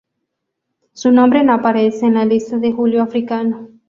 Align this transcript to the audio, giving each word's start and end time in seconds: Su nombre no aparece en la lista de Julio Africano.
Su 0.93 1.11
nombre 1.11 1.43
no 1.43 1.53
aparece 1.53 2.07
en 2.07 2.15
la 2.15 2.25
lista 2.25 2.57
de 2.57 2.71
Julio 2.71 3.03
Africano. 3.03 3.69